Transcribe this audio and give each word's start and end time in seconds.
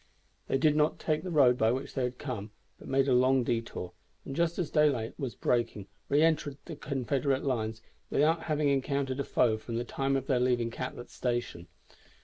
They 0.47 0.57
did 0.57 0.75
not 0.75 0.97
take 0.97 1.21
the 1.21 1.29
road 1.29 1.59
by 1.59 1.71
which 1.71 1.93
they 1.93 2.01
had 2.05 2.17
come, 2.17 2.49
but 2.79 2.87
made 2.87 3.07
a 3.07 3.13
long 3.13 3.43
detour, 3.43 3.93
and 4.25 4.35
just 4.35 4.57
as 4.57 4.71
daylight 4.71 5.13
was 5.19 5.35
breaking 5.35 5.85
re 6.09 6.23
entered 6.23 6.57
the 6.65 6.75
Confederate 6.75 7.43
lines 7.43 7.83
without 8.09 8.41
having 8.45 8.69
encountered 8.69 9.19
a 9.19 9.23
foe 9.23 9.59
from 9.59 9.77
the 9.77 9.83
time 9.85 10.15
of 10.15 10.25
their 10.25 10.39
leaving 10.39 10.71
Catlet's 10.71 11.13
Station. 11.13 11.67